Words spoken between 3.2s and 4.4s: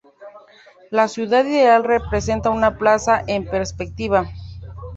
en perspectiva.